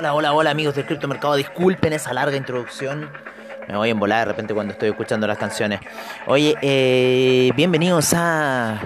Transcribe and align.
Hola, 0.00 0.14
hola, 0.14 0.32
hola 0.32 0.50
amigos 0.52 0.74
del 0.74 0.86
criptomercado. 0.86 1.34
Disculpen 1.34 1.92
esa 1.92 2.14
larga 2.14 2.34
introducción. 2.34 3.10
Me 3.68 3.76
voy 3.76 3.88
a 3.88 3.90
embolar 3.90 4.20
de 4.20 4.32
repente 4.32 4.54
cuando 4.54 4.72
estoy 4.72 4.88
escuchando 4.88 5.26
las 5.26 5.36
canciones. 5.36 5.78
Oye, 6.26 6.56
eh, 6.62 7.52
bienvenidos 7.54 8.14
a 8.14 8.80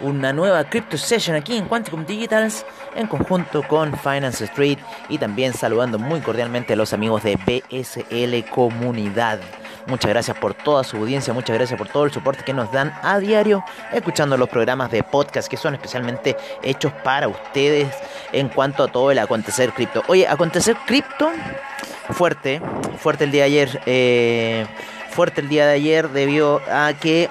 una 0.00 0.34
nueva 0.34 0.64
Crypto 0.64 0.98
Session 0.98 1.36
aquí 1.36 1.56
en 1.56 1.64
Quanticum 1.64 2.04
Digitals 2.04 2.66
en 2.94 3.06
conjunto 3.06 3.62
con 3.62 3.96
Finance 3.96 4.44
Street 4.44 4.76
y 5.08 5.16
también 5.16 5.54
saludando 5.54 5.98
muy 5.98 6.20
cordialmente 6.20 6.74
a 6.74 6.76
los 6.76 6.92
amigos 6.92 7.22
de 7.22 7.36
BSL 7.36 8.50
Comunidad. 8.50 9.40
Muchas 9.86 10.10
gracias 10.10 10.36
por 10.36 10.52
toda 10.52 10.84
su 10.84 10.98
audiencia, 10.98 11.32
muchas 11.32 11.56
gracias 11.56 11.78
por 11.78 11.88
todo 11.88 12.04
el 12.04 12.12
soporte 12.12 12.44
que 12.44 12.52
nos 12.52 12.70
dan 12.70 12.92
a 13.02 13.18
diario 13.18 13.64
escuchando 13.90 14.36
los 14.36 14.50
programas 14.50 14.90
de 14.90 15.02
podcast 15.02 15.48
que 15.48 15.56
son 15.56 15.72
especialmente 15.72 16.36
hechos 16.62 16.92
para 17.02 17.26
ustedes 17.26 17.88
en 18.32 18.48
cuanto 18.48 18.84
a 18.84 18.88
todo 18.88 19.10
el 19.10 19.18
acontecer 19.18 19.72
cripto. 19.72 20.02
Oye, 20.08 20.26
acontecer 20.26 20.76
cripto 20.86 21.30
fuerte, 22.10 22.60
fuerte 22.98 23.24
el 23.24 23.30
día 23.30 23.42
de 23.42 23.46
ayer, 23.46 23.80
eh, 23.86 24.66
fuerte 25.10 25.40
el 25.40 25.48
día 25.48 25.66
de 25.66 25.74
ayer 25.74 26.08
debido 26.10 26.60
a 26.70 26.92
que 26.94 27.28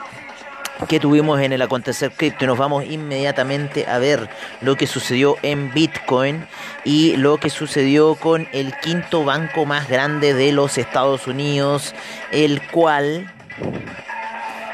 que 0.87 0.99
tuvimos 0.99 1.41
en 1.41 1.53
el 1.53 1.61
acontecer 1.63 2.11
cripto 2.11 2.43
y 2.43 2.47
nos 2.47 2.57
vamos 2.59 2.85
inmediatamente 2.85 3.87
a 3.87 3.97
ver 3.97 4.29
lo 4.61 4.75
que 4.75 4.85
sucedió 4.85 5.35
en 5.41 5.73
Bitcoin 5.73 6.45
y 6.83 7.17
lo 7.17 7.37
que 7.37 7.49
sucedió 7.49 8.13
con 8.13 8.47
el 8.51 8.77
quinto 8.77 9.23
banco 9.23 9.65
más 9.65 9.89
grande 9.89 10.35
de 10.35 10.51
los 10.51 10.77
Estados 10.77 11.25
Unidos, 11.25 11.95
el 12.31 12.61
cual 12.67 13.33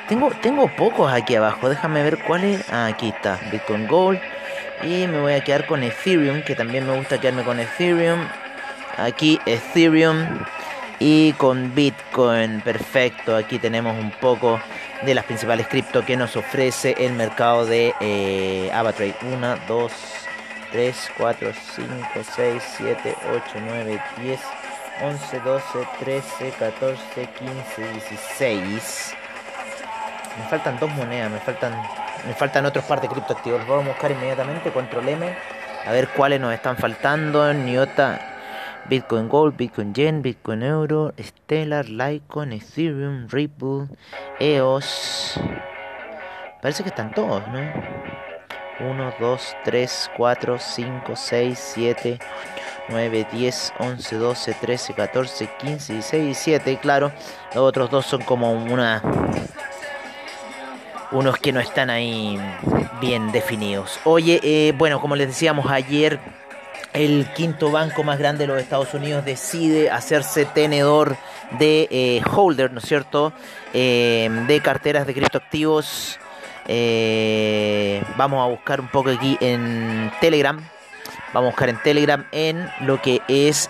tengo 0.09 0.31
tengo 0.41 0.67
pocos 0.75 1.09
aquí 1.09 1.35
abajo, 1.35 1.69
déjame 1.69 2.03
ver 2.03 2.19
cuál 2.19 2.43
es. 2.43 2.65
Ah, 2.69 2.87
aquí 2.87 3.07
está, 3.07 3.39
Bitcoin 3.49 3.87
Gold 3.87 4.19
y 4.85 5.07
me 5.07 5.19
voy 5.19 5.33
a 5.33 5.43
quedar 5.43 5.65
con 5.65 5.83
Ethereum, 5.83 6.41
que 6.43 6.55
también 6.55 6.85
me 6.85 6.95
gusta 6.95 7.19
quedarme 7.19 7.43
con 7.43 7.59
Ethereum. 7.59 8.27
Aquí 8.97 9.39
Ethereum 9.45 10.27
y 10.99 11.33
con 11.33 11.73
Bitcoin, 11.73 12.61
perfecto. 12.61 13.35
Aquí 13.35 13.59
tenemos 13.59 13.97
un 13.97 14.11
poco 14.11 14.59
de 15.03 15.13
las 15.13 15.25
principales 15.25 15.67
cripto 15.67 16.05
que 16.05 16.17
nos 16.17 16.35
ofrece 16.35 16.95
el 16.97 17.13
mercado 17.13 17.65
de 17.65 17.93
eh, 17.99 18.69
Avatrade. 18.73 19.15
1, 19.21 19.57
2, 19.67 19.91
3, 20.71 21.11
4, 21.17 21.51
5, 21.75 21.87
6, 22.35 22.63
7, 22.77 23.15
8, 23.31 23.43
9, 23.65 24.01
10, 24.21 24.39
11, 25.01 25.39
12, 25.39 25.63
13, 25.99 26.49
14, 26.59 27.29
15, 27.39 27.93
16. 27.93 29.15
Me 30.37 30.49
faltan 30.49 30.79
dos 30.79 30.89
monedas, 30.91 31.29
me 31.31 31.39
faltan, 31.39 31.73
me 32.25 32.33
faltan 32.33 32.65
otros 32.65 32.85
par 32.85 33.01
de 33.01 33.07
criptoactivos. 33.07 33.59
Los 33.59 33.67
vamos 33.67 33.85
a 33.85 33.89
buscar 33.89 34.11
inmediatamente, 34.11 34.71
control 34.71 35.09
M, 35.09 35.35
a 35.85 35.91
ver 35.91 36.07
cuáles 36.09 36.39
nos 36.39 36.53
están 36.53 36.77
faltando. 36.77 37.53
Niota 37.53 38.33
Bitcoin 38.89 39.29
Gold, 39.29 39.55
Bitcoin 39.55 39.93
Yen, 39.93 40.21
Bitcoin 40.21 40.63
Euro, 40.63 41.13
Stellar, 41.17 41.87
Litecoin, 41.87 42.51
Ethereum, 42.53 43.27
Ripple, 43.29 43.87
EOS. 44.39 45.39
Parece 46.61 46.83
que 46.83 46.89
están 46.89 47.11
todos, 47.11 47.47
¿no? 47.47 47.59
1, 48.79 49.13
2, 49.19 49.55
3, 49.63 50.11
4, 50.17 50.59
5, 50.59 51.15
6, 51.15 51.73
7, 51.75 52.19
9, 52.89 53.27
10, 53.31 53.73
11, 53.79 54.15
12, 54.17 54.53
13, 54.53 54.93
14, 54.93 55.49
15, 55.59 55.93
16, 55.93 56.23
17. 56.25 56.77
Claro, 56.77 57.11
los 57.53 57.63
otros 57.63 57.89
dos 57.89 58.05
son 58.05 58.21
como 58.23 58.51
una. 58.51 59.01
Unos 61.13 61.37
que 61.37 61.53
no 61.53 61.59
están 61.59 61.89
ahí 61.89 62.37
bien 62.99 63.31
definidos. 63.31 63.99
Oye, 64.03 64.39
eh, 64.43 64.73
bueno, 64.77 64.99
como 64.99 65.15
les 65.15 65.27
decíamos 65.27 65.69
ayer 65.69 66.19
el 66.93 67.27
quinto 67.35 67.71
banco 67.71 68.03
más 68.03 68.19
grande 68.19 68.43
de 68.43 68.53
los 68.53 68.61
Estados 68.61 68.93
Unidos 68.93 69.25
decide 69.25 69.89
hacerse 69.89 70.45
tenedor 70.45 71.17
de 71.59 71.87
eh, 71.91 72.21
holder, 72.31 72.71
¿no 72.71 72.79
es 72.79 72.85
cierto?, 72.85 73.33
eh, 73.73 74.29
de 74.47 74.59
carteras 74.61 75.07
de 75.07 75.13
criptoactivos. 75.13 76.19
Eh, 76.67 78.01
vamos 78.15 78.41
a 78.43 78.49
buscar 78.49 78.79
un 78.79 78.87
poco 78.87 79.09
aquí 79.09 79.37
en 79.41 80.11
Telegram. 80.21 80.57
Vamos 81.33 81.47
a 81.47 81.51
buscar 81.51 81.69
en 81.69 81.81
Telegram 81.81 82.25
en 82.31 82.69
lo 82.81 83.01
que 83.01 83.21
es, 83.27 83.69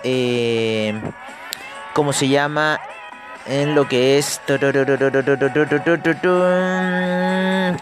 ¿cómo 1.94 2.12
se 2.12 2.28
llama? 2.28 2.78
En 3.46 3.74
lo 3.74 3.86
que 3.86 4.18
es 4.18 4.40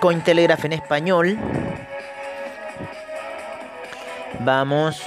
Cointelegraph 0.01 0.65
en 0.65 0.73
español. 0.73 1.39
Vamos. 4.41 5.03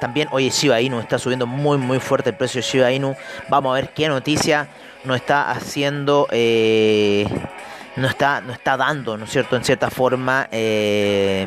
También, 0.00 0.28
oye, 0.32 0.50
Shiba 0.50 0.80
Inu 0.80 0.98
está 0.98 1.18
subiendo 1.18 1.46
muy, 1.46 1.78
muy 1.78 2.00
fuerte 2.00 2.30
el 2.30 2.36
precio 2.36 2.60
de 2.60 2.66
Shiba 2.66 2.90
Inu. 2.90 3.14
Vamos 3.48 3.70
a 3.70 3.74
ver 3.74 3.90
qué 3.90 4.08
noticia 4.08 4.66
nos 5.04 5.16
está 5.16 5.50
haciendo. 5.52 6.26
Eh, 6.32 7.28
no 7.96 8.08
está, 8.08 8.42
está 8.52 8.76
dando, 8.76 9.16
¿no 9.16 9.24
es 9.24 9.30
cierto? 9.30 9.54
En 9.56 9.64
cierta 9.64 9.88
forma. 9.90 10.48
Eh, 10.50 11.46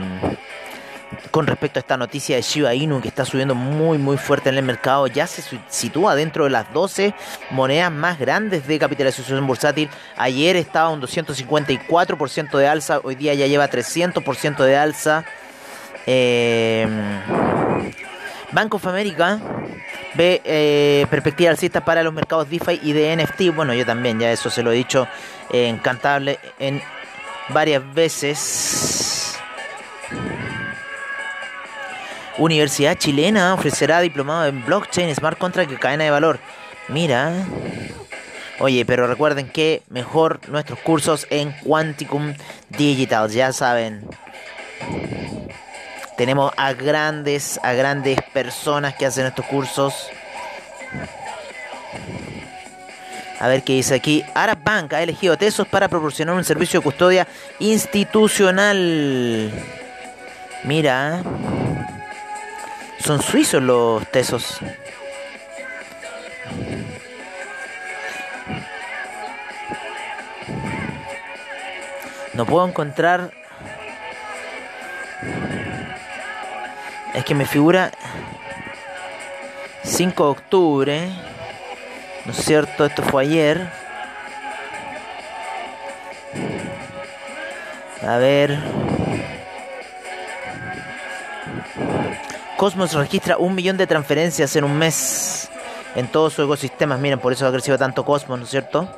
con 1.32 1.48
respecto 1.48 1.80
a 1.80 1.82
esta 1.82 1.98
noticia 1.98 2.36
de 2.36 2.42
Shiba 2.42 2.74
Inu 2.74 3.02
que 3.02 3.08
está 3.08 3.26
subiendo 3.26 3.56
muy 3.56 3.98
muy 3.98 4.18
fuerte 4.18 4.50
en 4.50 4.58
el 4.58 4.64
mercado, 4.64 5.08
ya 5.08 5.28
se 5.28 5.44
sitúa 5.70 6.16
dentro 6.16 6.46
de 6.46 6.50
las 6.50 6.72
12 6.74 7.14
monedas 7.52 7.92
más 7.92 8.20
grandes 8.20 8.68
de 8.68 8.80
capitalización 8.80 9.46
bursátil. 9.48 9.90
Ayer 10.18 10.56
estaba 10.56 10.90
un 10.90 11.02
254% 11.02 12.58
de 12.58 12.68
alza, 12.68 13.00
hoy 13.04 13.16
día 13.16 13.34
ya 13.34 13.48
lleva 13.48 13.70
300% 13.70 14.64
de 14.64 14.78
alza. 14.78 15.26
Eh, 16.06 16.88
Bank 18.52 18.74
of 18.74 18.88
America 18.88 19.40
ve 20.16 20.42
eh, 20.46 21.06
perspectiva 21.10 21.52
alcista 21.52 21.84
para 21.84 22.02
los 22.02 22.14
mercados 22.14 22.50
DeFi 22.50 22.80
y 22.82 22.94
de 22.94 23.16
NFT. 23.16 23.54
Bueno, 23.56 23.74
yo 23.74 23.86
también, 23.86 24.20
ya 24.20 24.32
eso 24.32 24.50
se 24.50 24.64
lo 24.64 24.72
he 24.72 24.76
dicho 24.76 25.08
encantable 25.52 26.40
en 26.60 26.82
varias 27.50 27.94
veces. 27.94 29.07
Universidad 32.38 32.98
chilena 32.98 33.54
ofrecerá 33.54 34.00
diplomado 34.00 34.46
en 34.46 34.64
blockchain, 34.64 35.14
smart 35.16 35.38
contract 35.38 35.72
y 35.72 35.78
cadena 35.78 36.04
de 36.04 36.12
valor. 36.12 36.40
Mira. 36.88 37.34
Oye, 38.60 38.86
pero 38.86 39.08
recuerden 39.08 39.50
que 39.50 39.84
mejor 39.90 40.48
nuestros 40.50 40.80
cursos 40.80 41.28
en 41.30 41.52
Quanticum 41.64 42.34
Digital, 42.70 43.30
ya 43.30 43.54
saben. 43.54 44.08
Tenemos 46.18 46.52
a 46.58 46.74
grandes, 46.74 47.60
a 47.62 47.74
grandes 47.74 48.20
personas 48.34 48.96
que 48.96 49.06
hacen 49.06 49.28
estos 49.28 49.46
cursos. 49.46 50.10
A 53.40 53.48
ver 53.48 53.64
qué 53.64 53.74
dice 53.74 53.94
aquí. 53.94 54.24
Arab 54.34 54.64
Bank 54.64 54.94
ha 54.94 55.04
elegido 55.04 55.38
Tesos 55.38 55.68
para 55.68 55.88
proporcionar 55.88 56.36
un 56.36 56.44
servicio 56.44 56.80
de 56.80 56.84
custodia 56.84 57.28
institucional. 57.60 59.52
Mira. 60.64 61.22
Son 63.08 63.22
suizos 63.22 63.64
los 63.64 64.06
Tesos. 64.12 64.60
No 72.34 72.46
puedo 72.46 72.68
encontrar 72.68 73.32
Es 77.14 77.24
que 77.24 77.34
me 77.34 77.46
figura 77.46 77.92
5 79.84 80.24
de 80.26 80.30
octubre. 80.30 81.10
¿No 82.26 82.34
es 82.34 82.38
cierto? 82.44 82.86
Esto 82.86 83.04
fue 83.04 83.24
ayer. 83.24 83.70
A 88.06 88.18
ver. 88.18 88.60
Cosmos 92.58 92.94
registra 92.94 93.38
un 93.38 93.54
millón 93.54 93.78
de 93.78 93.86
transferencias 93.86 94.56
en 94.56 94.64
un 94.64 94.76
mes 94.76 95.48
en 95.94 96.08
todos 96.08 96.34
sus 96.34 96.46
ecosistemas. 96.46 97.00
Miren, 97.00 97.20
por 97.20 97.32
eso 97.32 97.46
ha 97.46 97.52
crecido 97.52 97.78
tanto 97.78 98.04
Cosmos, 98.04 98.40
¿no 98.40 98.46
es 98.46 98.50
cierto? 98.50 98.90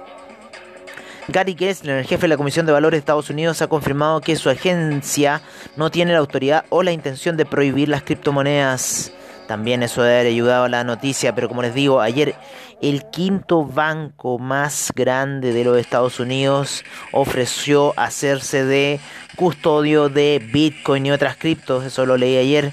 Gary 1.27 1.57
Gessler, 1.59 1.97
el 1.97 2.05
jefe 2.05 2.21
de 2.21 2.27
la 2.29 2.37
Comisión 2.37 2.65
de 2.65 2.71
Valores 2.71 2.95
de 2.95 2.99
Estados 2.99 3.29
Unidos, 3.29 3.61
ha 3.61 3.67
confirmado 3.67 4.21
que 4.21 4.37
su 4.37 4.49
agencia 4.49 5.41
no 5.75 5.91
tiene 5.91 6.13
la 6.13 6.19
autoridad 6.19 6.63
o 6.69 6.83
la 6.83 6.93
intención 6.93 7.35
de 7.35 7.45
prohibir 7.45 7.89
las 7.89 8.03
criptomonedas. 8.03 9.11
También 9.45 9.83
eso 9.83 10.03
debe 10.03 10.15
haber 10.15 10.27
ayudado 10.27 10.63
a 10.63 10.69
la 10.69 10.85
noticia, 10.85 11.35
pero 11.35 11.49
como 11.49 11.61
les 11.61 11.73
digo, 11.73 11.99
ayer 11.99 12.35
el 12.81 13.09
quinto 13.09 13.65
banco 13.65 14.39
más 14.39 14.93
grande 14.95 15.51
de 15.51 15.65
los 15.65 15.77
Estados 15.77 16.21
Unidos 16.21 16.85
ofreció 17.11 17.93
hacerse 17.97 18.63
de 18.63 19.01
custodio 19.35 20.07
de 20.07 20.41
Bitcoin 20.53 21.07
y 21.07 21.11
otras 21.11 21.35
criptos. 21.35 21.83
Eso 21.83 22.05
lo 22.05 22.15
leí 22.15 22.37
ayer 22.37 22.71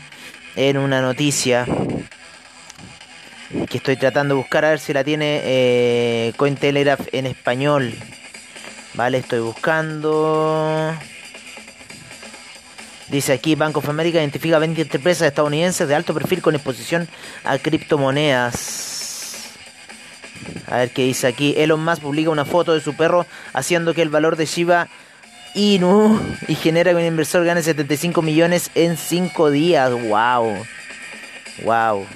en 0.56 0.78
una 0.78 1.00
noticia 1.02 1.66
que 3.70 3.76
estoy 3.76 3.96
tratando 3.96 4.34
de 4.34 4.40
buscar 4.40 4.64
a 4.64 4.70
ver 4.70 4.80
si 4.80 4.92
la 4.92 5.04
tiene 5.04 5.40
eh, 5.44 6.32
Cointelegraph 6.36 7.08
en 7.12 7.26
español. 7.26 7.94
Vale, 8.94 9.18
estoy 9.18 9.40
buscando. 9.40 10.94
Dice 13.08 13.34
aquí, 13.34 13.54
Bank 13.54 13.76
of 13.76 13.88
America 13.88 14.18
identifica 14.18 14.58
20 14.58 14.88
empresas 14.96 15.28
estadounidenses 15.28 15.86
de 15.86 15.94
alto 15.94 16.12
perfil 16.12 16.42
con 16.42 16.54
exposición 16.54 17.06
a 17.44 17.58
criptomonedas. 17.58 19.52
A 20.66 20.78
ver 20.78 20.90
qué 20.90 21.04
dice 21.04 21.26
aquí. 21.26 21.54
Elon 21.56 21.84
Musk 21.84 22.02
publica 22.02 22.30
una 22.30 22.44
foto 22.44 22.74
de 22.74 22.80
su 22.80 22.94
perro 22.94 23.26
haciendo 23.52 23.94
que 23.94 24.02
el 24.02 24.08
valor 24.08 24.36
de 24.36 24.46
Shiba 24.46 24.88
Inu 25.56 26.20
y 26.46 26.54
genera 26.54 26.92
que 26.92 26.96
un 26.96 27.04
inversor 27.04 27.44
gane 27.44 27.62
75 27.62 28.22
millones 28.22 28.70
en 28.74 28.96
5 28.96 29.50
días. 29.50 29.90
Wow. 29.90 30.64
Wow. 31.64 32.06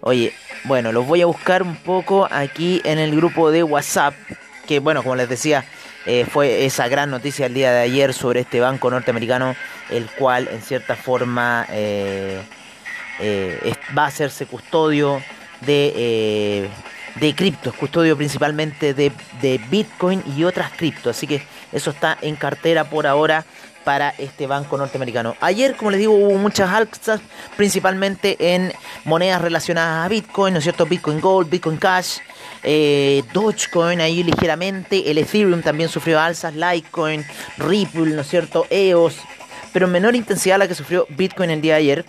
Oye, 0.00 0.32
bueno, 0.64 0.92
los 0.92 1.06
voy 1.06 1.22
a 1.22 1.26
buscar 1.26 1.62
un 1.62 1.76
poco 1.76 2.28
aquí 2.30 2.82
en 2.84 2.98
el 2.98 3.14
grupo 3.14 3.50
de 3.50 3.62
WhatsApp. 3.62 4.14
Que 4.66 4.80
bueno, 4.80 5.02
como 5.02 5.16
les 5.16 5.28
decía, 5.28 5.64
eh, 6.04 6.26
fue 6.30 6.64
esa 6.64 6.88
gran 6.88 7.10
noticia 7.10 7.46
el 7.46 7.54
día 7.54 7.72
de 7.72 7.80
ayer 7.80 8.12
sobre 8.12 8.40
este 8.40 8.60
banco 8.60 8.90
norteamericano, 8.90 9.54
el 9.90 10.06
cual 10.06 10.48
en 10.50 10.62
cierta 10.62 10.96
forma 10.96 11.66
eh, 11.70 12.40
eh, 13.20 13.74
va 13.96 14.04
a 14.04 14.06
hacerse 14.08 14.46
custodio 14.46 15.22
de, 15.60 16.68
de 17.20 17.34
criptos, 17.34 17.74
custodio 17.74 18.16
principalmente 18.16 18.94
de, 18.94 19.12
de 19.40 19.60
Bitcoin 19.70 20.22
y 20.36 20.44
otras 20.44 20.72
criptos. 20.72 21.16
Así 21.16 21.26
que 21.26 21.42
eso 21.72 21.90
está 21.90 22.18
en 22.20 22.36
cartera 22.36 22.84
por 22.84 23.06
ahora 23.06 23.44
para 23.88 24.10
este 24.18 24.46
banco 24.46 24.76
norteamericano. 24.76 25.34
Ayer, 25.40 25.74
como 25.74 25.90
les 25.90 26.00
digo, 26.00 26.12
hubo 26.12 26.36
muchas 26.36 26.70
alzas, 26.70 27.22
principalmente 27.56 28.36
en 28.54 28.70
monedas 29.04 29.40
relacionadas 29.40 30.04
a 30.04 30.08
Bitcoin, 30.08 30.52
¿no 30.52 30.58
es 30.58 30.64
cierto? 30.64 30.84
Bitcoin 30.84 31.22
Gold, 31.22 31.48
Bitcoin 31.48 31.78
Cash, 31.78 32.18
eh, 32.62 33.22
Dogecoin 33.32 34.02
ahí 34.02 34.22
ligeramente, 34.22 35.10
el 35.10 35.16
Ethereum 35.16 35.62
también 35.62 35.88
sufrió 35.88 36.20
alzas, 36.20 36.54
Litecoin, 36.54 37.24
Ripple, 37.56 38.14
¿no 38.14 38.20
es 38.20 38.28
cierto? 38.28 38.66
EOS, 38.68 39.16
pero 39.72 39.86
en 39.86 39.92
menor 39.92 40.14
intensidad 40.14 40.58
la 40.58 40.68
que 40.68 40.74
sufrió 40.74 41.06
Bitcoin 41.08 41.48
el 41.48 41.62
día 41.62 41.76
de 41.76 41.80
ayer. 41.80 42.04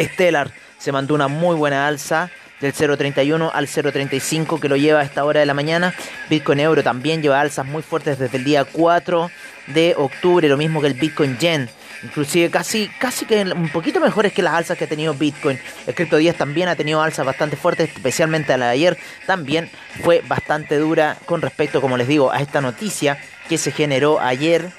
Stellar 0.00 0.52
se 0.78 0.90
mandó 0.90 1.14
una 1.14 1.28
muy 1.28 1.54
buena 1.54 1.86
alza 1.86 2.30
del 2.60 2.72
0.31 2.72 3.50
al 3.52 3.66
0.35 3.66 4.60
que 4.60 4.68
lo 4.68 4.76
lleva 4.76 5.00
a 5.00 5.04
esta 5.04 5.24
hora 5.24 5.40
de 5.40 5.46
la 5.46 5.54
mañana. 5.54 5.94
Bitcoin 6.30 6.60
Euro 6.60 6.82
también 6.82 7.22
lleva 7.22 7.40
alzas 7.40 7.66
muy 7.66 7.82
fuertes 7.82 8.18
desde 8.18 8.38
el 8.38 8.44
día 8.44 8.64
4 8.64 9.30
de 9.68 9.94
octubre, 9.96 10.48
lo 10.48 10.56
mismo 10.56 10.80
que 10.80 10.86
el 10.86 10.94
Bitcoin 10.94 11.38
Yen. 11.38 11.68
Inclusive 12.02 12.50
casi, 12.50 12.90
casi 12.98 13.24
que 13.24 13.42
un 13.42 13.70
poquito 13.70 13.98
mejores 13.98 14.32
que 14.32 14.42
las 14.42 14.54
alzas 14.54 14.76
que 14.76 14.84
ha 14.84 14.88
tenido 14.88 15.14
Bitcoin. 15.14 15.58
El 15.86 15.94
Crypto 15.94 16.18
10 16.18 16.36
también 16.36 16.68
ha 16.68 16.76
tenido 16.76 17.00
alzas 17.00 17.24
bastante 17.24 17.56
fuertes, 17.56 17.90
especialmente 17.94 18.52
a 18.52 18.58
la 18.58 18.66
de 18.66 18.72
ayer. 18.72 18.98
También 19.26 19.70
fue 20.02 20.22
bastante 20.26 20.76
dura 20.76 21.16
con 21.24 21.40
respecto, 21.40 21.80
como 21.80 21.96
les 21.96 22.06
digo, 22.06 22.30
a 22.30 22.40
esta 22.40 22.60
noticia 22.60 23.18
que 23.48 23.56
se 23.56 23.72
generó 23.72 24.20
ayer. 24.20 24.70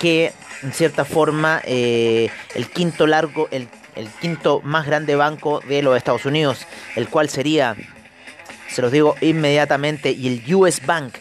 Que 0.00 0.32
en 0.64 0.72
cierta 0.72 1.04
forma 1.04 1.60
eh, 1.64 2.28
el 2.56 2.68
quinto 2.68 3.06
largo, 3.06 3.48
el, 3.52 3.68
el 3.96 4.08
quinto 4.08 4.60
más 4.62 4.86
grande 4.86 5.16
banco 5.16 5.60
de 5.60 5.82
los 5.82 5.96
Estados 5.96 6.26
Unidos, 6.26 6.66
el 6.96 7.08
cual 7.08 7.28
sería, 7.28 7.76
se 8.68 8.82
los 8.82 8.92
digo 8.92 9.14
inmediatamente, 9.20 10.12
y 10.12 10.28
el 10.28 10.54
US 10.54 10.84
Bank 10.84 11.14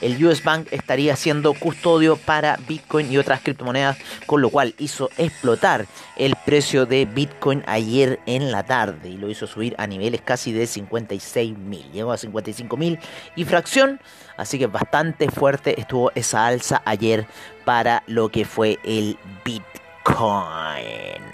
el 0.00 0.24
US 0.24 0.42
Bank 0.42 0.68
estaría 0.70 1.14
siendo 1.16 1.52
custodio 1.54 2.16
para 2.16 2.58
Bitcoin 2.66 3.12
y 3.12 3.18
otras 3.18 3.40
criptomonedas, 3.40 3.98
con 4.26 4.40
lo 4.40 4.48
cual 4.50 4.74
hizo 4.78 5.10
explotar 5.18 5.86
el 6.16 6.34
precio 6.46 6.86
de 6.86 7.04
Bitcoin 7.04 7.62
ayer 7.66 8.18
en 8.26 8.50
la 8.50 8.64
tarde 8.64 9.10
y 9.10 9.18
lo 9.18 9.28
hizo 9.28 9.46
subir 9.46 9.74
a 9.78 9.86
niveles 9.86 10.22
casi 10.22 10.52
de 10.52 10.66
56 10.66 11.56
mil. 11.58 11.90
Llegó 11.92 12.12
a 12.12 12.16
55 12.16 12.76
mil 12.76 12.98
y 13.36 13.44
fracción, 13.44 14.00
así 14.36 14.58
que 14.58 14.66
bastante 14.66 15.30
fuerte 15.30 15.78
estuvo 15.78 16.10
esa 16.14 16.46
alza 16.46 16.82
ayer 16.86 17.26
para 17.64 18.02
lo 18.06 18.30
que 18.30 18.44
fue 18.44 18.78
el 18.84 19.18
Bitcoin. 19.44 21.29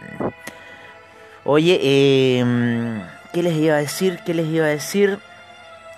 Oye, 1.49 1.79
eh, 1.81 2.45
¿qué 3.33 3.41
les 3.41 3.55
iba 3.55 3.77
a 3.77 3.79
decir? 3.79 4.19
¿Qué 4.27 4.35
les 4.35 4.49
iba 4.49 4.67
a 4.67 4.69
decir? 4.69 5.21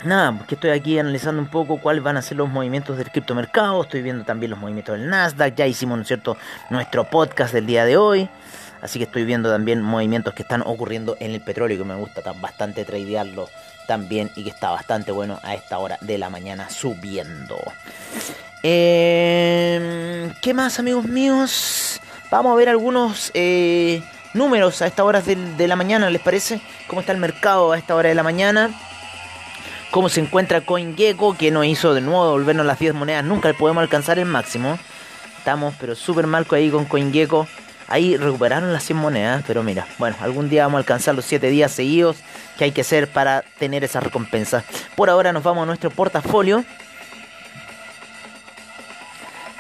Nada, 0.05 0.39
que 0.47 0.57
estoy 0.57 0.71
aquí 0.73 0.99
analizando 0.99 1.41
un 1.41 1.49
poco 1.49 1.81
cuáles 1.81 2.03
van 2.03 2.19
a 2.19 2.23
ser 2.23 2.37
los 2.37 2.51
movimientos 2.51 2.99
del 2.99 3.11
criptomercado, 3.11 3.83
estoy 3.83 4.03
viendo 4.03 4.25
también 4.25 4.51
los 4.51 4.61
movimientos 4.61 4.99
del 4.99 5.09
Nasdaq, 5.09 5.55
ya 5.55 5.67
hicimos, 5.67 5.97
¿no 5.97 6.03
es 6.03 6.09
cierto?, 6.09 6.37
nuestro 6.69 7.05
podcast 7.05 7.55
del 7.55 7.65
día 7.65 7.87
de 7.87 7.97
hoy, 7.97 8.29
así 8.83 8.99
que 8.99 9.07
estoy 9.07 9.25
viendo 9.25 9.51
también 9.51 9.81
movimientos 9.81 10.35
que 10.35 10.43
están 10.43 10.61
ocurriendo 10.67 11.17
en 11.19 11.31
el 11.31 11.41
petróleo, 11.41 11.79
que 11.79 11.85
me 11.85 11.95
gusta 11.95 12.21
bastante 12.33 12.85
tradearlo 12.85 13.49
también 13.87 14.31
y 14.37 14.45
que 14.45 14.51
está 14.51 14.71
bastante 14.71 15.13
bueno 15.13 15.41
a 15.43 15.55
esta 15.55 15.79
hora 15.79 15.97
de 16.03 16.19
la 16.19 16.29
mañana 16.29 16.69
subiendo. 16.69 17.57
Eh, 18.63 20.31
¿Qué 20.43 20.53
más, 20.53 20.79
amigos 20.79 21.07
míos? 21.07 22.01
Vamos 22.31 22.53
a 22.53 22.57
ver 22.57 22.69
algunos 22.69 23.31
eh, 23.33 24.03
números 24.35 24.83
a 24.83 24.87
esta 24.87 25.05
hora 25.05 25.21
de, 25.21 25.37
de 25.37 25.69
la 25.69 25.77
mañana, 25.77 26.11
¿les 26.11 26.23
parece? 26.23 26.61
¿Cómo 26.87 27.01
está 27.01 27.13
el 27.13 27.19
mercado 27.19 27.73
a 27.73 27.79
esta 27.79 27.95
hora 27.95 28.09
de 28.09 28.15
la 28.15 28.23
mañana? 28.23 28.71
cómo 29.91 30.09
se 30.09 30.21
encuentra 30.21 30.61
CoinGecko, 30.61 31.37
que 31.37 31.51
nos 31.51 31.67
hizo 31.67 31.95
de 31.95 32.01
nuevo 32.01 32.31
volvernos 32.31 32.67
las 32.67 32.79
10 32.79 32.95
monedas. 32.95 33.25
Nunca 33.25 33.53
podemos 33.53 33.83
alcanzar 33.83 34.19
el 34.19 34.27
máximo. 34.27 34.79
Estamos 35.39 35.75
pero 35.81 35.95
súper 35.95 36.27
mal 36.27 36.47
ahí 36.51 36.71
con 36.71 36.85
CoinGecko. 36.85 37.47
Ahí 37.89 38.19
recuperaron 38.19 38.73
las 38.73 38.85
100 38.85 38.99
monedas, 38.99 39.45
pero 39.47 39.63
mira, 39.63 39.87
bueno, 39.97 40.15
algún 40.21 40.51
día 40.51 40.65
vamos 40.65 40.77
a 40.77 40.81
alcanzar 40.81 41.15
los 41.15 41.25
7 41.25 41.49
días 41.49 41.73
seguidos 41.73 42.19
que 42.59 42.65
hay 42.65 42.73
que 42.73 42.83
hacer 42.83 43.09
para 43.09 43.43
tener 43.59 43.83
esa 43.83 44.01
recompensa. 44.01 44.63
Por 44.95 45.09
ahora 45.09 45.33
nos 45.33 45.43
vamos 45.43 45.63
a 45.63 45.67
nuestro 45.67 45.89
portafolio 45.91 46.67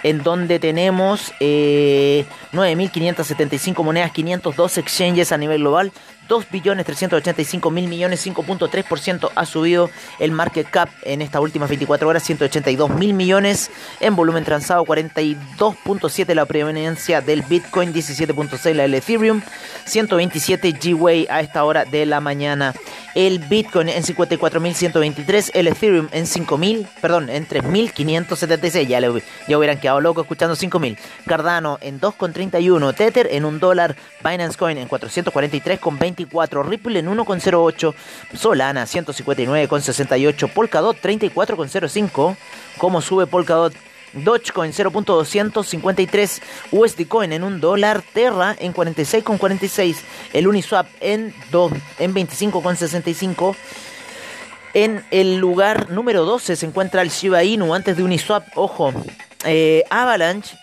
en 0.09 0.23
donde 0.23 0.59
tenemos 0.59 1.33
eh, 1.41 2.25
9.575 2.53 3.85
monedas, 3.85 4.11
502 4.13 4.79
exchanges 4.79 5.33
a 5.33 5.39
nivel 5.39 5.61
global, 5.61 5.93
2.385.000 6.29 7.71
millones, 7.89 8.27
5.3% 8.27 9.31
ha 9.35 9.47
subido 9.47 9.91
el 10.19 10.33
market 10.33 10.69
cap 10.69 10.89
en 11.03 11.23
estas 11.23 11.41
últimas 11.41 11.69
24 11.69 12.09
horas, 12.09 12.29
182.000 12.29 13.15
millones 13.15 13.71
en 14.01 14.15
volumen 14.15 14.45
transado, 14.45 14.85
42.7 14.85 16.35
la 16.35 16.47
preeminencia 16.47 17.21
del 17.21 17.43
Bitcoin, 17.43 17.93
17.6 17.93 18.75
la 18.75 18.83
del 18.83 18.95
Ethereum, 18.95 19.41
127 19.85 20.75
G-Way 20.75 21.27
a 21.31 21.41
esta 21.41 21.65
hora 21.65 21.85
de 21.85 22.07
la 22.07 22.21
mañana. 22.21 22.75
El 23.15 23.39
Bitcoin 23.41 23.89
en 23.89 24.03
54.123, 24.03 25.51
el 25.55 25.67
Ethereum 25.67 26.09
en 26.13 26.25
5.000, 26.25 26.87
perdón, 27.01 27.31
en 27.31 27.49
3.576, 27.49 28.87
ya, 28.87 29.01
le, 29.01 29.23
ya 29.49 29.59
hubieran 29.59 29.81
quedado 29.81 30.01
locos 30.01 30.25
escuchando 30.25 30.55
5.000. 30.55 30.97
Cardano 31.27 31.79
en 31.81 32.01
2.31, 32.01 32.95
Tether 32.95 33.29
en 33.33 33.45
1 33.45 33.59
dólar, 33.59 33.97
Binance 34.23 34.57
Coin 34.57 34.79
en 34.79 34.89
443.20 34.89 36.18
Ripple 36.27 36.99
en 36.99 37.09
1,08, 37.09 37.95
Solana 38.35 38.85
159,68, 38.85 40.53
Polkadot 40.53 40.97
34,05, 41.01 42.37
como 42.79 43.01
sube 43.01 43.27
Polkadot 43.27 43.75
Dogecoin 44.13 44.73
0.253, 44.73 46.43
USD 46.73 47.07
Coin 47.07 47.33
en 47.33 47.45
1 47.45 47.59
dólar, 47.59 48.03
Terra 48.13 48.57
en 48.59 48.73
46,46, 48.73 49.97
el 50.33 50.49
Uniswap 50.49 50.87
en, 51.01 51.35
2, 51.51 51.73
en 51.99 52.15
25,65. 52.15 53.55
En 54.75 55.05
el 55.11 55.39
lugar 55.39 55.91
número 55.91 56.25
12 56.25 56.57
se 56.57 56.67
encuentra 56.67 57.03
el 57.03 57.11
Shiba 57.11 57.43
Inu 57.43 57.75
antes 57.75 57.97
de 57.97 58.03
Uniswap, 58.03 58.47
ojo, 58.55 58.93
eh, 59.45 59.85
Avalanche 59.91 60.57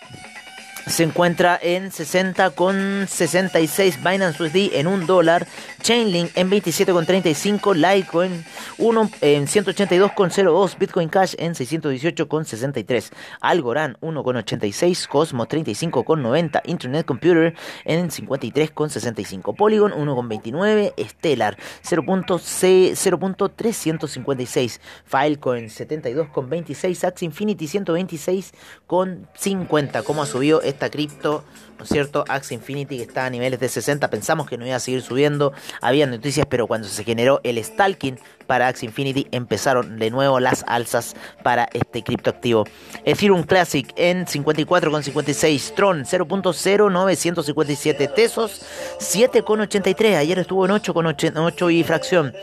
se 0.86 1.02
encuentra 1.02 1.58
en 1.60 1.90
60,66 1.90 3.98
Binance 3.98 4.42
USD 4.42 4.72
en 4.74 4.86
1 4.86 5.06
dólar, 5.06 5.46
Chainlink 5.82 6.30
en 6.36 6.48
27,35, 6.48 7.74
Litecoin 7.74 8.44
1 8.78 9.10
en 9.20 9.46
182,02, 9.46 10.78
Bitcoin 10.78 11.08
Cash 11.08 11.34
en 11.38 11.54
618,63, 11.54 13.10
Algorand 13.40 13.96
1,86, 13.98 15.08
Cosmos 15.08 15.48
35,90, 15.48 16.62
Internet 16.66 17.04
Computer 17.04 17.52
en 17.84 18.08
53,65, 18.08 19.56
Polygon 19.56 19.90
1,29, 19.90 20.94
Stellar 21.08 21.58
0.356, 21.84 24.80
Filecoin 25.04 25.66
72,26, 25.66 27.04
Axie 27.04 27.26
Infinity 27.26 27.66
126,50. 27.66 30.04
¿Cómo 30.04 30.22
ha 30.22 30.26
subido 30.26 30.62
este 30.62 30.75
esta 30.76 30.90
cripto, 30.90 31.42
¿no 31.78 31.84
es 31.84 31.90
cierto? 31.90 32.24
Axie 32.28 32.54
Infinity 32.54 32.98
que 32.98 33.02
está 33.02 33.26
a 33.26 33.30
niveles 33.30 33.58
de 33.58 33.68
60, 33.68 34.08
pensamos 34.08 34.48
que 34.48 34.58
no 34.58 34.66
iba 34.66 34.76
a 34.76 34.80
seguir 34.80 35.02
subiendo, 35.02 35.52
había 35.80 36.06
noticias, 36.06 36.46
pero 36.48 36.66
cuando 36.66 36.86
se 36.86 37.02
generó 37.02 37.40
el 37.42 37.62
stalking 37.62 38.18
para 38.46 38.68
Axie 38.68 38.86
Infinity 38.86 39.26
empezaron 39.32 39.98
de 39.98 40.10
nuevo 40.10 40.38
las 40.38 40.64
alzas 40.68 41.16
para 41.42 41.68
este 41.72 42.02
criptoactivo. 42.02 42.64
Ethereum 43.04 43.42
Classic 43.42 43.90
en 43.96 44.26
54,56, 44.26 45.74
Tron 45.74 46.04
0.0957 46.04 48.14
Tesos 48.14 48.62
7,83, 48.98 50.16
ayer 50.16 50.38
estuvo 50.38 50.66
en 50.66 50.72
8,8 50.72 51.72
y 51.72 51.84
fracción. 51.84 52.34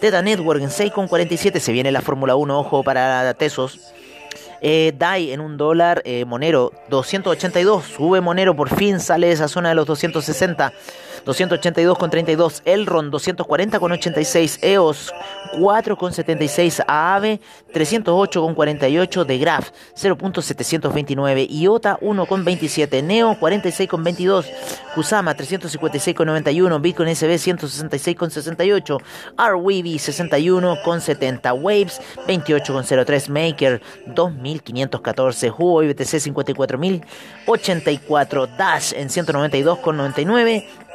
Teta 0.00 0.22
Network 0.22 0.62
en 0.62 0.70
6,47, 0.70 1.58
se 1.58 1.72
viene 1.72 1.90
la 1.90 2.02
Fórmula 2.02 2.36
1, 2.36 2.58
ojo 2.58 2.84
para 2.84 3.34
Tesos 3.34 3.80
Eh, 4.60 4.92
DAI 4.96 5.32
en 5.32 5.40
un 5.40 5.56
dólar, 5.56 6.02
eh, 6.04 6.24
Monero 6.24 6.72
282, 6.88 7.84
sube 7.84 8.20
Monero, 8.20 8.56
por 8.56 8.74
fin 8.74 9.00
sale 9.00 9.28
de 9.28 9.32
esa 9.34 9.48
zona 9.48 9.70
de 9.70 9.74
los 9.76 9.86
260. 9.86 10.72
282,32 11.28 12.62
Elron, 12.64 13.10
240,86 13.10 14.58
EOS, 14.62 15.12
4,76 15.58 16.82
AAVE, 16.86 17.40
308,48 17.74 19.24
de 19.24 19.38
Graph, 19.38 19.70
0.729 19.94 21.46
IOTA, 21.50 21.98
1,27 22.00 23.02
Neo, 23.02 23.36
46,22 23.38 24.46
Kusama, 24.94 25.34
356,91 25.34 26.80
Bitcoin 26.80 27.08
SB, 27.08 27.34
166,68 27.34 28.98
RWB, 29.36 29.98
61,70 29.98 31.52
Waves, 31.60 32.00
28,03 32.26 33.28
Maker, 33.28 33.82
2.514 34.06 35.50
Huawei 35.50 35.92
BTC, 35.92 36.32
54.084 36.32 38.48
Dash 38.56 38.94
en 38.94 39.08
192,99 39.08 40.87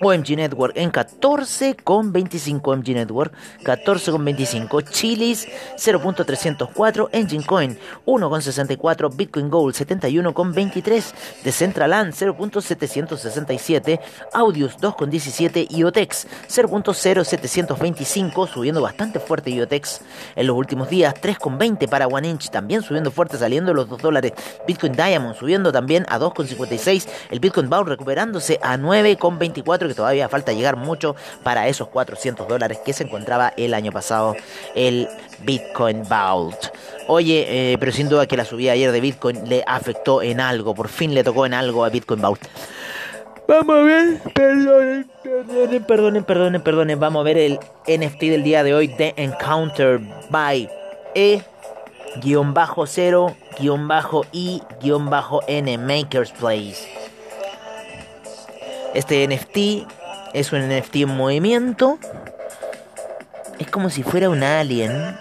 OMG 0.00 0.36
Network 0.36 0.76
en 0.76 0.92
14,25 0.92 2.60
OMG 2.62 2.94
Network, 2.94 3.34
14,25 3.64 4.90
Chilis 4.90 5.48
0.304 5.76 7.08
Engine 7.12 7.44
Coin 7.44 7.78
1,64 8.06 9.16
Bitcoin 9.16 9.50
Gold 9.50 9.74
71,23 9.74 11.04
Decentraland 11.44 12.14
0.767 12.14 14.00
Audius 14.32 14.78
2,17 14.78 15.66
IOTEX 15.70 16.26
0.0725 16.48 18.48
subiendo 18.48 18.82
bastante 18.82 19.20
fuerte 19.20 19.50
IOTEX 19.50 20.00
en 20.36 20.46
los 20.46 20.56
últimos 20.56 20.88
días. 20.88 21.14
3,20 21.14 21.88
para 21.88 22.06
One 22.06 22.28
Inch 22.28 22.50
también 22.50 22.82
subiendo 22.82 23.10
fuerte 23.10 23.36
saliendo 23.36 23.74
los 23.74 23.88
2 23.88 24.00
dólares. 24.00 24.32
Bitcoin 24.66 24.92
Diamond 24.92 25.36
subiendo 25.36 25.72
también 25.72 26.06
a 26.08 26.18
2,56 26.18 27.08
el 27.30 27.40
Bitcoin 27.40 27.68
Bound 27.68 27.88
recuperándose 27.88 28.58
a 28.62 28.76
9,24 28.76 29.89
que 29.90 29.94
todavía 29.96 30.28
falta 30.28 30.52
llegar 30.52 30.76
mucho 30.76 31.16
para 31.42 31.68
esos 31.68 31.88
400 31.88 32.46
dólares 32.48 32.78
que 32.84 32.92
se 32.92 33.04
encontraba 33.04 33.52
el 33.56 33.74
año 33.74 33.92
pasado 33.92 34.36
el 34.74 35.08
Bitcoin 35.40 36.04
Vault. 36.08 36.66
Oye, 37.08 37.72
eh, 37.72 37.76
pero 37.78 37.92
sin 37.92 38.08
duda 38.08 38.26
que 38.26 38.36
la 38.36 38.44
subida 38.44 38.72
ayer 38.72 38.92
de 38.92 39.00
Bitcoin 39.00 39.48
le 39.48 39.64
afectó 39.66 40.22
en 40.22 40.40
algo, 40.40 40.74
por 40.74 40.88
fin 40.88 41.14
le 41.14 41.24
tocó 41.24 41.46
en 41.46 41.54
algo 41.54 41.84
a 41.84 41.88
Bitcoin 41.88 42.20
Vault. 42.20 42.40
Vamos 43.48 43.76
a 43.76 43.80
ver, 43.80 44.20
perdonen, 44.32 45.10
perdonen, 45.84 46.24
perdonen, 46.24 46.62
perdonen. 46.62 47.00
Vamos 47.00 47.20
a 47.20 47.24
ver 47.24 47.36
el 47.36 47.58
NFT 47.88 48.20
del 48.20 48.44
día 48.44 48.62
de 48.62 48.74
hoy 48.74 48.86
de 48.86 49.12
Encounter 49.16 50.00
by 50.30 50.70
E 51.16 51.42
guion 52.22 52.54
bajo 52.54 52.86
0 52.86 53.34
guion 53.58 53.88
bajo 53.88 54.24
I 54.32 54.62
guion 54.80 55.10
bajo 55.10 55.40
N 55.48 55.78
Makers 55.78 56.30
Place. 56.32 56.99
Este 58.94 59.26
NFT 59.28 59.88
es 60.34 60.52
un 60.52 60.68
NFT 60.68 60.96
en 60.96 61.08
movimiento. 61.16 61.98
Es 63.58 63.70
como 63.70 63.88
si 63.88 64.02
fuera 64.02 64.28
un 64.28 64.42
alien. 64.42 65.16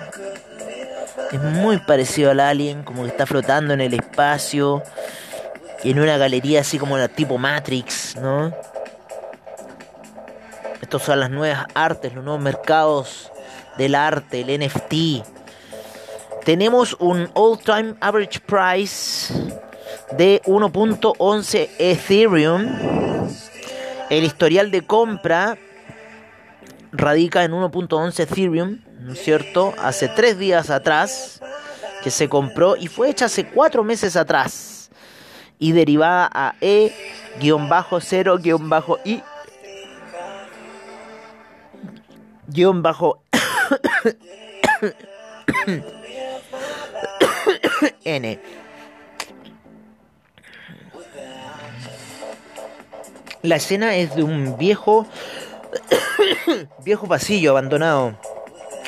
Es 1.31 1.39
muy 1.39 1.77
parecido 1.77 2.31
al 2.31 2.39
alien, 2.39 2.83
como 2.83 3.03
que 3.03 3.09
está 3.09 3.27
flotando 3.27 3.73
en 3.73 3.81
el 3.81 3.93
espacio. 3.93 4.81
Y 5.83 5.91
en 5.91 5.99
una 5.99 6.17
galería 6.17 6.61
así 6.61 6.79
como 6.79 6.97
la 6.97 7.07
tipo 7.07 7.37
Matrix, 7.37 8.15
¿no? 8.15 8.51
Estos 10.81 11.03
son 11.03 11.19
las 11.19 11.29
nuevas 11.29 11.67
artes, 11.75 12.13
los 12.13 12.23
nuevos 12.23 12.41
mercados 12.41 13.31
del 13.77 13.93
arte, 13.93 14.41
el 14.41 14.65
NFT. 14.65 15.23
Tenemos 16.43 16.95
un 16.99 17.29
all-time 17.35 17.93
average 18.01 18.39
price 18.39 19.31
de 20.17 20.41
1.11 20.45 21.69
Ethereum 21.77 22.98
el 24.09 24.23
historial 24.23 24.71
de 24.71 24.85
compra 24.85 25.57
radica 26.91 27.43
en 27.43 27.51
1.11 27.51 28.19
Ethereum, 28.19 28.79
¿no 28.99 29.13
es 29.13 29.23
cierto? 29.23 29.73
Hace 29.77 30.07
tres 30.09 30.39
días 30.39 30.69
atrás 30.69 31.41
que 32.03 32.11
se 32.11 32.27
compró 32.27 32.75
y 32.75 32.87
fue 32.87 33.09
hecha 33.09 33.25
hace 33.25 33.45
cuatro 33.45 33.83
meses 33.83 34.15
atrás 34.15 34.89
y 35.59 35.73
derivada 35.73 36.29
a 36.33 36.55
E-0-I 36.61 37.43
guion 42.47 42.81
bajo 42.81 43.21
N 48.03 48.39
La 53.41 53.55
escena 53.55 53.95
es 53.95 54.15
de 54.15 54.23
un 54.23 54.57
viejo 54.57 55.07
viejo 56.83 57.07
pasillo 57.07 57.51
abandonado 57.51 58.17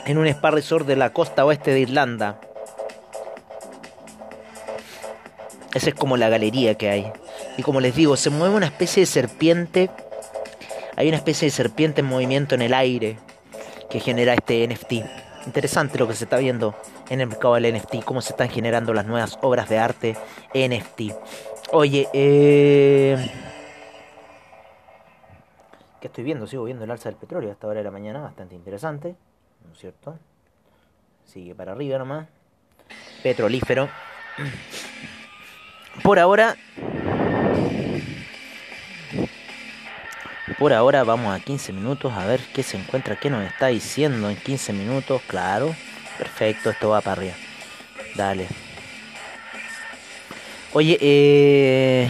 en 0.05 0.17
un 0.17 0.27
spa 0.27 0.51
de 0.51 0.96
la 0.96 1.13
costa 1.13 1.46
oeste 1.46 1.72
de 1.72 1.79
Irlanda. 1.79 2.39
Esa 5.74 5.89
es 5.89 5.96
como 5.96 6.17
la 6.17 6.27
galería 6.27 6.75
que 6.75 6.89
hay. 6.89 7.12
Y 7.58 7.63
como 7.63 7.79
les 7.79 7.96
digo, 7.96 8.17
se 8.17 8.29
mueve 8.29 8.55
una 8.55 8.65
especie 8.65 9.01
de 9.01 9.08
serpiente. 9.08 9.89
Hay 10.98 11.08
una 11.08 11.17
especie 11.17 11.46
de 11.46 11.51
serpiente 11.51 12.01
en 12.01 12.08
movimiento 12.08 12.55
en 12.55 12.62
el 12.62 12.74
aire 12.74 13.17
que 13.89 14.01
genera 14.01 14.34
este 14.34 14.67
NFT. 14.67 14.93
Interesante 15.46 15.98
lo 15.98 16.08
que 16.08 16.15
se 16.15 16.25
está 16.25 16.38
viendo 16.38 16.75
en 17.10 17.22
el 17.22 17.27
mercado 17.27 17.55
del 17.55 17.74
NFT, 17.74 18.03
cómo 18.03 18.22
se 18.22 18.34
están 18.34 18.50
generando 18.50 18.93
las 18.93 19.05
nuevas 19.05 19.39
obras 19.41 19.70
de 19.70 19.79
arte 19.79 20.17
NFT. 20.53 21.13
Oye, 21.72 22.10
eh 22.13 23.17
que 26.01 26.08
estoy 26.08 26.24
viendo, 26.24 26.48
sigo 26.48 26.63
viendo 26.63 26.84
el 26.84 26.91
alza 26.91 27.10
del 27.10 27.17
petróleo 27.17 27.50
a 27.50 27.53
esta 27.53 27.67
hora 27.67 27.77
de 27.77 27.84
la 27.84 27.91
mañana, 27.91 28.20
bastante 28.20 28.55
interesante, 28.55 29.15
¿no 29.65 29.72
es 29.72 29.79
cierto? 29.79 30.17
Sigue 31.24 31.53
para 31.53 31.74
arriba 31.74 32.00
nomás. 32.00 32.27
Petrolífero. 33.22 33.88
Por 36.03 36.17
ahora. 36.17 36.58
Por 40.58 40.74
ahora 40.74 41.03
vamos 41.03 41.34
a 41.34 41.39
15 41.39 41.72
minutos 41.72 42.12
a 42.13 42.25
ver 42.25 42.41
qué 42.53 42.63
se 42.63 42.77
encuentra, 42.77 43.15
qué 43.15 43.29
nos 43.29 43.43
está 43.46 43.67
diciendo 43.67 44.29
en 44.29 44.36
15 44.36 44.74
minutos. 44.74 45.22
Claro, 45.27 45.75
perfecto, 46.17 46.72
esto 46.72 46.89
va 46.89 47.01
para 47.01 47.22
arriba. 47.22 47.36
Dale. 48.15 48.48
Oye, 50.74 50.98
eh. 51.00 52.08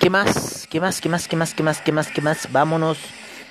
¿Qué 0.00 0.10
más? 0.10 0.53
¿Qué 0.74 0.80
más? 0.80 1.00
¿Qué 1.00 1.08
más? 1.08 1.28
¿Qué 1.28 1.36
más? 1.36 1.54
¿Qué 1.54 1.62
más? 1.62 1.80
¿Qué 1.80 1.92
más? 1.92 2.08
¿Qué 2.10 2.20
más? 2.20 2.50
Vámonos 2.50 2.98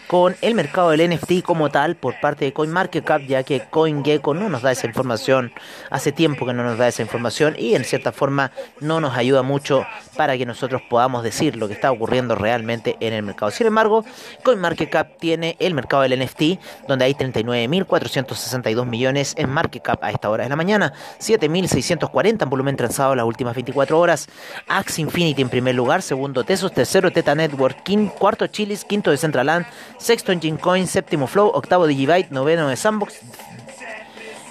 con 0.08 0.36
el 0.42 0.56
mercado 0.56 0.92
del 0.92 1.10
NFT 1.10 1.42
como 1.44 1.70
tal 1.70 1.96
por 1.96 2.20
parte 2.20 2.46
de 2.46 2.54
CoinMarketCap, 2.54 3.22
ya 3.28 3.44
que 3.44 3.62
CoinGecko 3.70 4.34
no 4.34 4.50
nos 4.50 4.62
da 4.62 4.72
esa 4.72 4.88
información, 4.88 5.52
hace 5.90 6.12
tiempo 6.12 6.46
que 6.46 6.54
no 6.54 6.64
nos 6.64 6.78
da 6.78 6.88
esa 6.88 7.02
información 7.02 7.56
y 7.58 7.76
en 7.76 7.84
cierta 7.84 8.12
forma 8.12 8.52
no 8.80 9.00
nos 9.00 9.16
ayuda 9.16 9.42
mucho 9.44 9.86
para 10.16 10.38
que 10.38 10.46
nosotros 10.46 10.82
podamos 10.90 11.24
decir 11.24 11.56
lo 11.56 11.68
que 11.68 11.74
está 11.74 11.92
ocurriendo 11.92 12.36
realmente 12.36 12.98
en 13.00 13.14
el 13.14 13.24
mercado. 13.24 13.52
Sin 13.52 13.68
embargo, 13.68 14.06
CoinMarketCap 14.44 15.18
tiene 15.18 15.56
el 15.60 15.74
mercado 15.74 16.04
del 16.04 16.20
NFT, 16.20 16.88
donde 16.88 17.06
hay 17.06 17.14
39.462 17.14 18.86
millones 18.86 19.34
en 19.38 19.50
market 19.50 19.84
cap 19.84 20.04
a 20.04 20.12
esta 20.12 20.30
hora 20.30 20.44
de 20.44 20.50
la 20.50 20.56
mañana, 20.56 20.94
7.640 21.20 22.44
en 22.44 22.50
volumen 22.50 22.76
transado 22.76 23.16
las 23.16 23.26
últimas 23.26 23.56
24 23.56 24.00
horas, 24.00 24.28
Axe 24.68 25.02
Infinity 25.02 25.42
en 25.42 25.50
primer 25.50 25.76
lugar, 25.76 26.02
segundo 26.02 26.44
Tesos, 26.44 26.72
tercero 26.72 27.12
Teta 27.12 27.36
Network, 27.36 27.84
cuarto 28.18 28.48
Chilis, 28.48 28.86
quinto 28.86 29.12
de 29.12 29.18
Centraland, 29.18 29.66
sexto 30.04 30.34
Engine 30.34 30.58
Coin, 30.58 30.86
séptimo 30.86 31.28
Flow, 31.28 31.48
octavo 31.54 31.88
Digibyte, 31.88 32.30
noveno 32.30 32.68
de 32.68 32.76
Sandbox. 32.76 33.22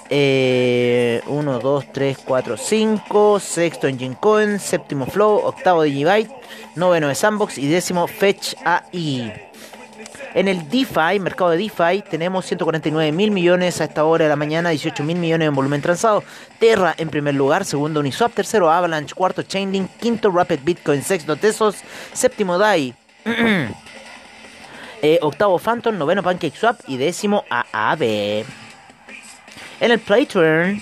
1, 0.09 1.59
2, 1.59 1.91
3, 1.91 2.17
4, 2.25 2.57
5, 2.57 3.39
sexto 3.39 3.87
Engine 3.87 4.17
Coin, 4.19 4.59
séptimo 4.59 5.05
Flow, 5.05 5.41
octavo 5.45 5.83
Digibyte, 5.83 6.33
noveno 6.75 7.07
de 7.07 7.15
Sandbox 7.15 7.59
y 7.59 7.67
décimo 7.67 8.07
Fetch 8.07 8.55
AI. 8.65 9.31
En 10.33 10.47
el 10.47 10.67
DeFi, 10.67 11.19
mercado 11.19 11.51
de 11.51 11.57
DeFi, 11.57 12.03
tenemos 12.09 12.45
149 12.47 13.11
mil 13.11 13.29
millones 13.29 13.79
a 13.79 13.83
esta 13.83 14.03
hora 14.05 14.23
de 14.23 14.29
la 14.29 14.35
mañana, 14.35 14.71
18 14.71 15.03
mil 15.03 15.17
millones 15.17 15.47
en 15.47 15.53
volumen 15.53 15.83
transado. 15.83 16.23
Terra 16.57 16.95
en 16.97 17.09
primer 17.09 17.35
lugar, 17.35 17.63
segundo 17.63 17.99
Uniswap, 17.99 18.33
tercero 18.33 18.71
Avalanche, 18.71 19.13
cuarto 19.13 19.43
Chainlink, 19.43 19.91
quinto 19.99 20.31
Rapid 20.31 20.61
Bitcoin, 20.63 21.03
sexto 21.03 21.35
Tesos, 21.35 21.75
séptimo 22.13 22.57
DAI. 22.57 22.95
Eh, 25.05 25.19
octavo 25.21 25.59
Phantom, 25.59 25.97
noveno 25.97 26.23
PancakeSwap 26.23 26.79
y 26.87 26.95
décimo 26.95 27.43
AAB. 27.49 28.45
En 29.81 29.91
el 29.91 29.99
Play 29.99 30.25
Turn 30.25 30.81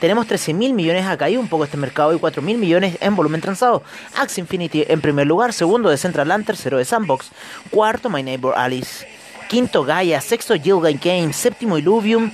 tenemos 0.00 0.26
13 0.26 0.54
mil 0.54 0.72
millones, 0.72 1.04
ha 1.04 1.18
caído 1.18 1.38
un 1.38 1.48
poco 1.48 1.64
este 1.64 1.76
mercado 1.76 2.14
y 2.14 2.18
4 2.18 2.40
mil 2.40 2.56
millones 2.56 2.96
en 3.02 3.14
volumen 3.14 3.42
transado. 3.42 3.82
Axe 4.16 4.40
Infinity 4.40 4.86
en 4.88 5.02
primer 5.02 5.26
lugar, 5.26 5.52
segundo 5.52 5.90
de 5.90 5.98
Central 5.98 6.28
Land, 6.28 6.46
tercero 6.46 6.78
de 6.78 6.86
Sandbox, 6.86 7.30
cuarto 7.70 8.08
My 8.08 8.22
Neighbor 8.22 8.54
Alice, 8.56 9.06
quinto 9.50 9.84
Gaia, 9.84 10.22
sexto 10.22 10.54
Gilgate 10.54 10.98
Games, 11.02 11.36
séptimo 11.36 11.76
Illuvium, 11.76 12.32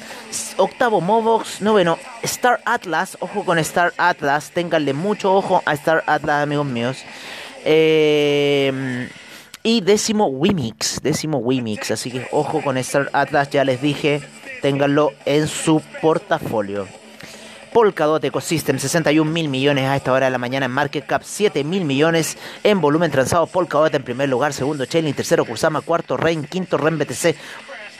octavo 0.56 1.00
Movox, 1.00 1.60
noveno 1.60 1.98
Star 2.22 2.60
Atlas, 2.64 3.16
ojo 3.18 3.44
con 3.44 3.58
Star 3.58 3.92
Atlas, 3.96 4.52
ténganle 4.52 4.92
mucho 4.92 5.34
ojo 5.34 5.64
a 5.66 5.72
Star 5.72 6.04
Atlas, 6.06 6.44
amigos 6.44 6.66
míos. 6.66 6.98
Eh, 7.64 9.08
y 9.64 9.80
décimo 9.80 10.26
Wimix, 10.26 11.00
décimo 11.02 11.38
Wimix, 11.38 11.90
así 11.90 12.10
que 12.10 12.28
ojo 12.30 12.62
con 12.62 12.76
Star 12.76 13.08
Atlas, 13.14 13.48
ya 13.50 13.64
les 13.64 13.80
dije, 13.80 14.20
ténganlo 14.60 15.12
en 15.24 15.48
su 15.48 15.82
portafolio. 16.02 16.86
Polkadot 17.72 18.22
Ecosystem, 18.22 18.78
61 18.78 19.28
mil 19.28 19.48
millones 19.48 19.86
a 19.88 19.96
esta 19.96 20.12
hora 20.12 20.26
de 20.26 20.30
la 20.30 20.38
mañana. 20.38 20.66
En 20.66 20.72
market 20.72 21.06
cap, 21.06 21.22
7 21.24 21.64
mil 21.64 21.84
millones. 21.84 22.38
En 22.62 22.80
volumen 22.80 23.10
transado. 23.10 23.48
Polkadot 23.48 23.92
en 23.92 24.04
primer 24.04 24.28
lugar, 24.28 24.52
segundo 24.52 24.84
Chainlink, 24.84 25.16
tercero 25.16 25.44
Kusama, 25.44 25.80
cuarto 25.80 26.16
Rain, 26.16 26.44
quinto 26.44 26.78
Ren 26.78 26.98
BTC, 26.98 27.34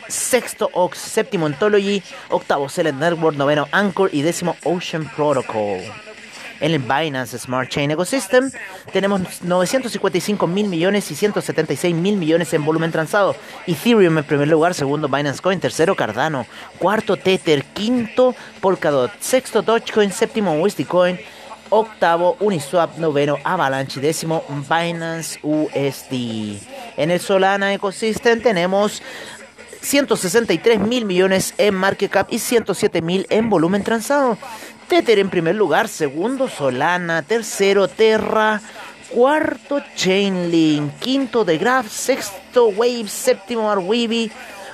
sexto 0.07 0.71
Ox, 0.75 0.99
séptimo 0.99 1.47
Ontology, 1.47 2.05
octavo 2.31 2.69
Select 2.69 2.99
Network, 2.99 3.37
noveno 3.37 3.67
Anchor. 3.73 4.11
Y 4.13 4.23
décimo 4.23 4.55
Ocean 4.63 5.11
Protocol. 5.17 5.81
En 6.61 6.73
el 6.73 6.79
Binance 6.79 7.39
Smart 7.39 7.69
Chain 7.69 7.91
Ecosystem 7.91 8.51
tenemos 8.93 9.43
955 9.43 10.47
mil 10.47 10.69
millones 10.69 11.11
y 11.11 11.15
176 11.15 11.95
mil 11.95 12.17
millones 12.17 12.53
en 12.55 12.65
volumen 12.65 12.93
transado. 12.93 13.35
Ethereum 13.67 14.19
en 14.19 14.25
primer 14.25 14.49
lugar, 14.49 14.75
segundo 14.75 15.09
Binance 15.09 15.41
Coin, 15.41 15.61
tercero 15.61 15.95
Cardano, 15.95 16.47
cuarto 16.79 17.17
Tether, 17.17 17.65
quinto 17.65 18.35
Polkadot, 18.61 19.11
sexto 19.21 19.63
Dogecoin, 19.63 20.13
séptimo 20.13 20.55
Coin, 20.89 21.19
octavo 21.71 22.37
Uniswap, 22.41 22.99
noveno 22.99 23.39
Avalanche 23.43 24.01
décimo 24.01 24.45
Binance 24.49 25.41
USD. 25.43 26.61
En 26.97 27.11
el 27.11 27.21
Solana 27.21 27.75
Ecosystem 27.75 28.41
tenemos 28.41 29.03
163 29.85 30.81
mil 30.81 31.05
millones 31.05 31.55
en 31.59 31.75
market 31.75 32.11
cap 32.11 32.29
y 32.31 32.39
107 32.39 33.03
mil 33.03 33.27
en 33.29 33.51
volumen 33.51 33.83
transado. 33.83 34.39
Tether 34.89 35.19
en 35.19 35.31
primer 35.31 35.55
lugar, 35.55 35.89
segundo 35.89 36.49
Solana, 36.49 37.23
tercero 37.23 37.89
Terra, 37.89 38.61
cuarto 39.09 39.83
Chainlink, 39.97 40.99
quinto 40.99 41.45
The 41.45 41.59
Graph, 41.59 41.89
sexto 41.89 42.69
Wave, 42.69 43.09
séptimo 43.09 43.71
Arweeby, 43.71 44.31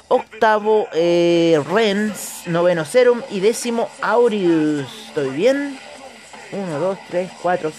octavo 0.08 0.88
eh, 0.92 1.60
Ren, 1.72 2.12
noveno 2.46 2.84
Serum 2.84 3.22
y 3.30 3.40
décimo 3.40 3.88
Aureus. 4.02 5.06
¿Estoy 5.08 5.30
bien? 5.30 5.78
Uno, 6.52 6.78
dos, 6.78 6.98
tres, 7.08 7.30
cuatro. 7.40 7.72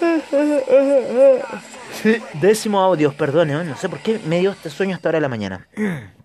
Décimo 2.34 2.80
audios, 2.80 3.14
perdón, 3.14 3.68
no 3.68 3.76
sé 3.76 3.88
por 3.88 3.98
qué 4.00 4.20
me 4.26 4.40
dio 4.40 4.52
este 4.52 4.70
sueño 4.70 4.94
hasta 4.94 5.08
ahora 5.08 5.16
de 5.16 5.22
la 5.22 5.28
mañana. 5.28 5.66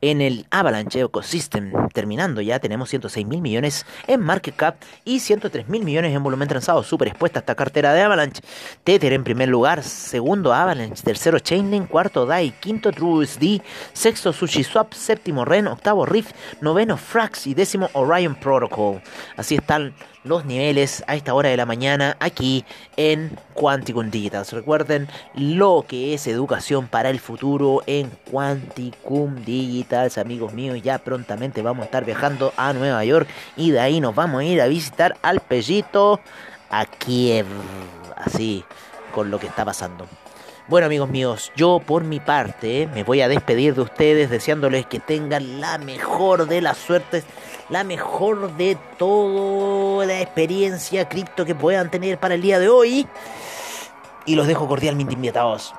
En 0.00 0.20
el 0.20 0.46
Avalanche 0.50 1.00
Ecosystem, 1.00 1.72
terminando 1.92 2.40
ya, 2.40 2.58
tenemos 2.58 2.90
106 2.90 3.26
mil 3.26 3.40
millones 3.40 3.86
en 4.06 4.20
market 4.20 4.54
cap 4.54 4.76
y 5.04 5.20
103 5.20 5.68
mil 5.68 5.84
millones 5.84 6.14
en 6.14 6.22
volumen 6.22 6.48
transado. 6.48 6.82
Súper 6.82 7.08
expuesta 7.08 7.40
esta 7.40 7.54
cartera 7.54 7.92
de 7.92 8.02
Avalanche. 8.02 8.42
Tether 8.84 9.12
en 9.12 9.24
primer 9.24 9.48
lugar, 9.48 9.82
segundo 9.82 10.52
Avalanche, 10.52 11.02
tercero 11.02 11.38
Chainlink, 11.38 11.88
cuarto 11.88 12.26
DAI, 12.26 12.50
quinto 12.60 12.92
TrueSD, 12.92 13.62
sexto 13.92 14.32
SushiSwap, 14.32 14.92
séptimo 14.92 15.44
Ren, 15.44 15.66
octavo 15.66 16.04
Rift, 16.04 16.34
noveno 16.60 16.96
Frax 16.96 17.46
y 17.46 17.54
décimo 17.54 17.88
Orion 17.94 18.34
Protocol. 18.34 19.02
Así 19.36 19.56
están 19.56 19.94
los 20.26 20.44
niveles 20.44 21.04
a 21.06 21.14
esta 21.14 21.34
hora 21.34 21.48
de 21.48 21.56
la 21.56 21.66
mañana 21.66 22.16
aquí 22.20 22.64
en 22.96 23.38
Quanticum 23.54 24.10
Digitals. 24.10 24.52
Recuerden 24.52 25.08
lo 25.34 25.84
que 25.86 26.14
es 26.14 26.26
educación 26.26 26.88
para 26.88 27.10
el 27.10 27.20
futuro 27.20 27.82
en 27.86 28.10
Quanticum 28.30 29.44
Digitals, 29.44 30.18
amigos 30.18 30.52
míos. 30.52 30.78
Ya 30.82 30.98
prontamente 30.98 31.62
vamos 31.62 31.82
a 31.82 31.86
estar 31.86 32.04
viajando 32.04 32.52
a 32.56 32.72
Nueva 32.72 33.04
York 33.04 33.28
y 33.56 33.70
de 33.70 33.80
ahí 33.80 34.00
nos 34.00 34.14
vamos 34.14 34.40
a 34.40 34.44
ir 34.44 34.60
a 34.60 34.66
visitar 34.66 35.16
al 35.22 35.40
Pellito 35.40 36.20
a. 36.70 36.86
Así 38.16 38.64
con 39.12 39.30
lo 39.30 39.38
que 39.38 39.46
está 39.46 39.64
pasando. 39.64 40.06
Bueno 40.68 40.86
amigos 40.86 41.08
míos, 41.08 41.52
yo 41.54 41.80
por 41.84 42.02
mi 42.02 42.18
parte 42.18 42.88
me 42.92 43.04
voy 43.04 43.20
a 43.20 43.28
despedir 43.28 43.76
de 43.76 43.82
ustedes 43.82 44.30
deseándoles 44.30 44.84
que 44.84 44.98
tengan 44.98 45.60
la 45.60 45.78
mejor 45.78 46.48
de 46.48 46.60
las 46.60 46.76
suertes, 46.76 47.24
la 47.68 47.84
mejor 47.84 48.56
de 48.56 48.76
toda 48.98 50.06
la 50.06 50.20
experiencia 50.20 51.08
cripto 51.08 51.44
que 51.44 51.54
puedan 51.54 51.90
tener 51.90 52.18
para 52.18 52.34
el 52.34 52.42
día 52.42 52.58
de 52.58 52.68
hoy. 52.68 53.06
Y 54.24 54.34
los 54.34 54.46
dejo 54.46 54.66
cordialmente 54.66 55.14
invitados 55.14 55.72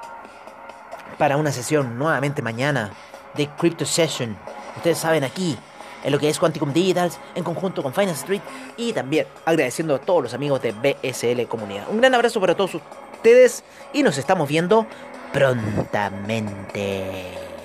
para 1.18 1.38
una 1.38 1.52
sesión 1.52 1.98
nuevamente 1.98 2.42
mañana 2.42 2.92
de 3.36 3.48
Crypto 3.50 3.86
Session. 3.86 4.38
Ustedes 4.76 4.98
saben 4.98 5.24
aquí, 5.24 5.58
en 6.04 6.12
lo 6.12 6.20
que 6.20 6.30
es 6.30 6.40
Quanticum 6.40 6.72
Digitals, 6.72 7.20
en 7.36 7.44
conjunto 7.44 7.84
con 7.84 7.94
Finance 7.94 8.22
Street 8.22 8.42
y 8.78 8.94
también 8.94 9.28
agradeciendo 9.46 9.96
a 9.96 10.00
todos 10.00 10.24
los 10.24 10.34
amigos 10.34 10.62
de 10.62 10.72
BSL 10.72 11.48
Comunidad. 11.48 11.90
Un 11.90 11.98
gran 11.98 12.16
abrazo 12.16 12.40
para 12.40 12.56
todos 12.56 12.76
ustedes 12.76 13.64
y 13.94 14.04
nos 14.04 14.18
estamos 14.18 14.48
viendo 14.48 14.86
prontamente. 15.34 17.57